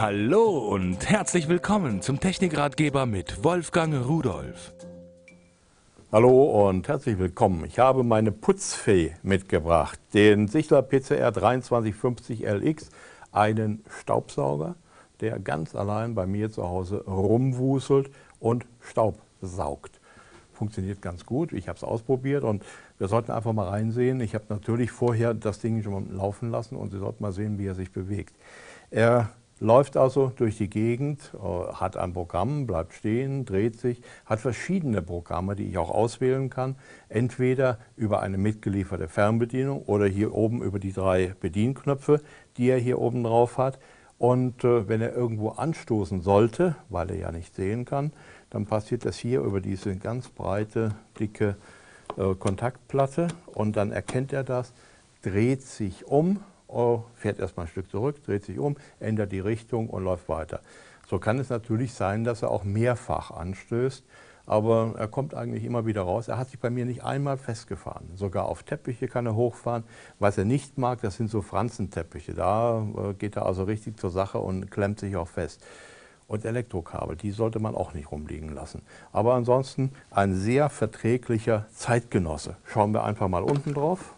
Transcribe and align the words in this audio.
Hallo 0.00 0.58
und 0.58 1.10
herzlich 1.10 1.48
willkommen 1.48 2.02
zum 2.02 2.20
Technikratgeber 2.20 3.04
mit 3.04 3.42
Wolfgang 3.42 4.06
Rudolf. 4.06 4.72
Hallo 6.12 6.68
und 6.68 6.86
herzlich 6.86 7.18
willkommen. 7.18 7.64
Ich 7.64 7.80
habe 7.80 8.04
meine 8.04 8.30
Putzfee 8.30 9.16
mitgebracht, 9.24 9.98
den 10.14 10.46
Sichler 10.46 10.82
PCR 10.82 11.32
2350 11.32 12.46
LX, 12.46 12.90
einen 13.32 13.84
Staubsauger, 13.90 14.76
der 15.20 15.40
ganz 15.40 15.74
allein 15.74 16.14
bei 16.14 16.26
mir 16.26 16.52
zu 16.52 16.68
Hause 16.68 17.02
rumwuselt 17.04 18.08
und 18.38 18.66
Staub 18.80 19.18
saugt. 19.42 19.98
Funktioniert 20.52 21.02
ganz 21.02 21.26
gut, 21.26 21.52
ich 21.52 21.66
habe 21.66 21.76
es 21.76 21.82
ausprobiert 21.82 22.44
und 22.44 22.64
wir 22.98 23.08
sollten 23.08 23.32
einfach 23.32 23.52
mal 23.52 23.66
reinsehen. 23.66 24.20
Ich 24.20 24.36
habe 24.36 24.44
natürlich 24.48 24.92
vorher 24.92 25.34
das 25.34 25.58
Ding 25.58 25.82
schon 25.82 25.92
mal 25.92 26.04
laufen 26.08 26.52
lassen 26.52 26.76
und 26.76 26.92
Sie 26.92 27.00
sollten 27.00 27.20
mal 27.20 27.32
sehen, 27.32 27.58
wie 27.58 27.66
er 27.66 27.74
sich 27.74 27.90
bewegt. 27.90 28.36
Er 28.92 29.30
läuft 29.60 29.96
also 29.96 30.32
durch 30.34 30.56
die 30.56 30.70
Gegend, 30.70 31.32
äh, 31.34 31.72
hat 31.74 31.96
ein 31.96 32.12
Programm, 32.12 32.66
bleibt 32.66 32.94
stehen, 32.94 33.44
dreht 33.44 33.78
sich, 33.78 34.00
hat 34.24 34.40
verschiedene 34.40 35.02
Programme, 35.02 35.56
die 35.56 35.66
ich 35.68 35.78
auch 35.78 35.90
auswählen 35.90 36.50
kann. 36.50 36.76
Entweder 37.08 37.78
über 37.96 38.20
eine 38.20 38.38
mitgelieferte 38.38 39.08
Fernbedienung 39.08 39.82
oder 39.82 40.06
hier 40.06 40.34
oben 40.34 40.62
über 40.62 40.78
die 40.78 40.92
drei 40.92 41.34
Bedienknöpfe, 41.40 42.20
die 42.56 42.68
er 42.68 42.78
hier 42.78 42.98
oben 42.98 43.24
drauf 43.24 43.58
hat. 43.58 43.78
Und 44.18 44.64
äh, 44.64 44.88
wenn 44.88 45.00
er 45.00 45.14
irgendwo 45.14 45.50
anstoßen 45.50 46.22
sollte, 46.22 46.74
weil 46.88 47.10
er 47.10 47.16
ja 47.16 47.32
nicht 47.32 47.54
sehen 47.54 47.84
kann, 47.84 48.12
dann 48.50 48.66
passiert 48.66 49.04
das 49.04 49.16
hier 49.16 49.40
über 49.40 49.60
diese 49.60 49.96
ganz 49.96 50.28
breite, 50.28 50.94
dicke 51.18 51.56
äh, 52.16 52.34
Kontaktplatte 52.34 53.28
und 53.46 53.76
dann 53.76 53.92
erkennt 53.92 54.32
er 54.32 54.42
das, 54.42 54.72
dreht 55.22 55.62
sich 55.62 56.06
um 56.06 56.40
Oh, 56.68 57.04
fährt 57.14 57.38
erstmal 57.38 57.66
ein 57.66 57.70
Stück 57.70 57.90
zurück, 57.90 58.22
dreht 58.24 58.44
sich 58.44 58.58
um, 58.58 58.76
ändert 59.00 59.32
die 59.32 59.40
Richtung 59.40 59.88
und 59.88 60.04
läuft 60.04 60.28
weiter. 60.28 60.60
So 61.08 61.18
kann 61.18 61.38
es 61.38 61.48
natürlich 61.48 61.94
sein, 61.94 62.24
dass 62.24 62.42
er 62.42 62.50
auch 62.50 62.64
mehrfach 62.64 63.30
anstößt, 63.30 64.04
aber 64.44 64.94
er 64.98 65.08
kommt 65.08 65.34
eigentlich 65.34 65.64
immer 65.64 65.86
wieder 65.86 66.02
raus. 66.02 66.28
Er 66.28 66.36
hat 66.36 66.50
sich 66.50 66.58
bei 66.58 66.68
mir 66.68 66.84
nicht 66.84 67.04
einmal 67.04 67.38
festgefahren. 67.38 68.10
Sogar 68.14 68.44
auf 68.46 68.62
Teppiche 68.62 69.08
kann 69.08 69.24
er 69.24 69.34
hochfahren. 69.34 69.84
Was 70.18 70.36
er 70.36 70.44
nicht 70.44 70.76
mag, 70.76 71.00
das 71.00 71.16
sind 71.16 71.30
so 71.30 71.40
Franzenteppiche. 71.40 72.34
Da 72.34 72.86
äh, 72.96 73.14
geht 73.14 73.36
er 73.36 73.46
also 73.46 73.64
richtig 73.64 73.98
zur 73.98 74.10
Sache 74.10 74.38
und 74.38 74.70
klemmt 74.70 75.00
sich 75.00 75.16
auch 75.16 75.28
fest. 75.28 75.64
Und 76.26 76.44
Elektrokabel, 76.44 77.16
die 77.16 77.30
sollte 77.30 77.58
man 77.58 77.74
auch 77.74 77.94
nicht 77.94 78.10
rumliegen 78.10 78.50
lassen. 78.50 78.82
Aber 79.12 79.32
ansonsten 79.34 79.92
ein 80.10 80.34
sehr 80.34 80.68
verträglicher 80.68 81.66
Zeitgenosse. 81.72 82.56
Schauen 82.66 82.92
wir 82.92 83.04
einfach 83.04 83.28
mal 83.28 83.42
unten 83.42 83.72
drauf. 83.72 84.14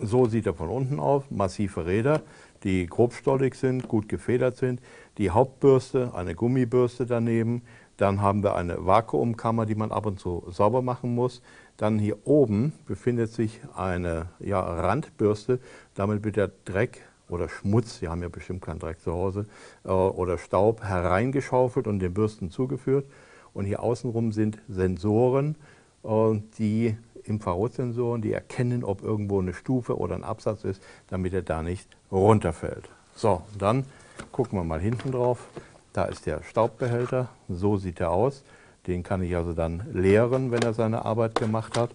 So 0.00 0.26
sieht 0.26 0.46
er 0.46 0.54
von 0.54 0.68
unten 0.68 0.98
aus, 0.98 1.24
massive 1.30 1.86
Räder, 1.86 2.22
die 2.64 2.86
grobstollig 2.86 3.54
sind, 3.54 3.88
gut 3.88 4.08
gefedert 4.08 4.56
sind. 4.56 4.80
Die 5.18 5.30
Hauptbürste, 5.30 6.12
eine 6.14 6.34
Gummibürste 6.34 7.06
daneben. 7.06 7.62
Dann 7.96 8.20
haben 8.20 8.42
wir 8.42 8.56
eine 8.56 8.86
Vakuumkammer, 8.86 9.66
die 9.66 9.74
man 9.74 9.92
ab 9.92 10.06
und 10.06 10.18
zu 10.18 10.44
sauber 10.48 10.82
machen 10.82 11.14
muss. 11.14 11.42
Dann 11.76 11.98
hier 11.98 12.26
oben 12.26 12.72
befindet 12.86 13.32
sich 13.32 13.60
eine 13.74 14.26
ja, 14.38 14.60
Randbürste. 14.60 15.60
Damit 15.94 16.24
wird 16.24 16.36
der 16.36 16.50
Dreck 16.64 17.02
oder 17.28 17.48
Schmutz, 17.48 17.98
Sie 17.98 18.08
haben 18.08 18.22
ja 18.22 18.28
bestimmt 18.28 18.62
keinen 18.62 18.78
Dreck 18.78 19.00
zu 19.00 19.12
Hause, 19.12 19.46
äh, 19.84 19.88
oder 19.88 20.38
Staub 20.38 20.82
hereingeschaufelt 20.82 21.86
und 21.86 21.98
den 21.98 22.14
Bürsten 22.14 22.50
zugeführt. 22.50 23.06
Und 23.54 23.64
hier 23.64 23.82
außenrum 23.82 24.32
sind 24.32 24.58
Sensoren, 24.68 25.56
äh, 26.04 26.40
die 26.58 26.96
Infrarotsensoren, 27.24 28.22
die 28.22 28.32
erkennen, 28.32 28.84
ob 28.84 29.02
irgendwo 29.02 29.40
eine 29.40 29.54
Stufe 29.54 29.98
oder 29.98 30.14
ein 30.14 30.24
Absatz 30.24 30.64
ist, 30.64 30.82
damit 31.08 31.32
er 31.34 31.42
da 31.42 31.62
nicht 31.62 31.88
runterfällt. 32.10 32.88
So, 33.14 33.42
dann 33.58 33.84
gucken 34.30 34.58
wir 34.58 34.64
mal 34.64 34.80
hinten 34.80 35.12
drauf. 35.12 35.46
Da 35.92 36.04
ist 36.04 36.26
der 36.26 36.42
Staubbehälter, 36.42 37.28
so 37.48 37.76
sieht 37.76 38.00
er 38.00 38.10
aus. 38.10 38.42
Den 38.86 39.02
kann 39.02 39.22
ich 39.22 39.36
also 39.36 39.52
dann 39.52 39.82
leeren, 39.92 40.50
wenn 40.50 40.62
er 40.62 40.72
seine 40.72 41.04
Arbeit 41.04 41.34
gemacht 41.34 41.78
hat. 41.78 41.90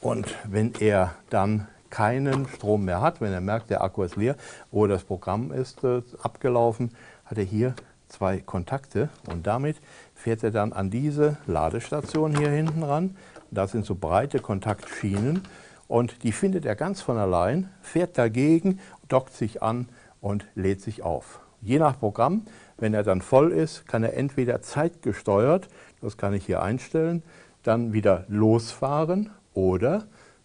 Und 0.00 0.34
wenn 0.44 0.74
er 0.78 1.14
dann 1.30 1.66
keinen 1.90 2.46
Strom 2.48 2.84
mehr 2.84 3.00
hat, 3.00 3.20
wenn 3.20 3.32
er 3.32 3.40
merkt, 3.40 3.70
der 3.70 3.82
Akku 3.82 4.02
ist 4.02 4.16
leer 4.16 4.36
oder 4.70 4.94
das 4.94 5.04
Programm 5.04 5.52
ist 5.52 5.82
äh, 5.84 6.02
abgelaufen, 6.22 6.94
hat 7.24 7.38
er 7.38 7.44
hier 7.44 7.74
zwei 8.08 8.38
Kontakte 8.38 9.08
und 9.26 9.46
damit 9.46 9.76
fährt 10.14 10.42
er 10.42 10.50
dann 10.50 10.72
an 10.72 10.90
diese 10.90 11.36
Ladestation 11.46 12.36
hier 12.36 12.50
hinten 12.50 12.82
ran 12.82 13.16
das 13.50 13.72
sind 13.72 13.84
so 13.84 13.94
breite 13.94 14.38
Kontaktschienen 14.40 15.42
und 15.88 16.22
die 16.22 16.32
findet 16.32 16.64
er 16.64 16.76
ganz 16.76 17.02
von 17.02 17.18
allein, 17.18 17.68
fährt 17.82 18.16
dagegen, 18.16 18.80
dockt 19.08 19.32
sich 19.32 19.62
an 19.62 19.88
und 20.20 20.46
lädt 20.54 20.80
sich 20.80 21.02
auf. 21.02 21.40
Je 21.62 21.78
nach 21.78 21.98
Programm, 21.98 22.42
wenn 22.78 22.94
er 22.94 23.02
dann 23.02 23.20
voll 23.20 23.52
ist, 23.52 23.86
kann 23.86 24.02
er 24.02 24.16
entweder 24.16 24.62
zeitgesteuert, 24.62 25.68
das 26.00 26.16
kann 26.16 26.32
ich 26.32 26.46
hier 26.46 26.62
einstellen, 26.62 27.22
dann 27.62 27.92
wieder 27.92 28.24
losfahren 28.28 29.30
oder 29.52 30.04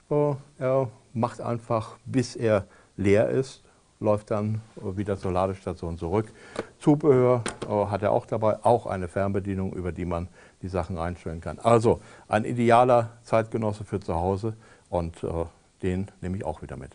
äh, 0.09 0.33
er 0.57 0.89
macht 1.13 1.41
einfach, 1.41 1.97
bis 2.05 2.35
er 2.35 2.65
leer 2.97 3.29
ist, 3.29 3.64
läuft 3.99 4.31
dann 4.31 4.61
wieder 4.75 5.17
zur 5.17 5.31
Ladestation 5.31 5.97
zurück. 5.97 6.31
Zubehör 6.79 7.43
äh, 7.67 7.85
hat 7.87 8.03
er 8.03 8.11
auch 8.11 8.25
dabei, 8.25 8.63
auch 8.63 8.85
eine 8.85 9.07
Fernbedienung, 9.07 9.73
über 9.73 9.91
die 9.91 10.05
man 10.05 10.27
die 10.61 10.67
Sachen 10.67 10.97
einstellen 10.97 11.41
kann. 11.41 11.59
Also 11.59 12.01
ein 12.27 12.45
idealer 12.45 13.11
Zeitgenosse 13.23 13.83
für 13.83 13.99
zu 13.99 14.15
Hause 14.15 14.55
und 14.89 15.23
äh, 15.23 15.45
den 15.81 16.07
nehme 16.21 16.37
ich 16.37 16.45
auch 16.45 16.61
wieder 16.61 16.77
mit. 16.77 16.91